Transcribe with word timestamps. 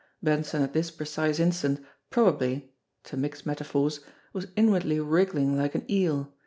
Benson 0.23 0.63
at 0.63 0.73
this 0.73 0.89
precise 0.89 1.39
instant 1.39 1.79
probably 2.09 2.73
to 3.03 3.15
mix 3.15 3.45
metaphors 3.45 3.99
was 4.33 4.47
inwardly 4.55 4.99
wriggling 4.99 5.55
like 5.55 5.75
an 5.75 5.85
eel. 5.91 6.33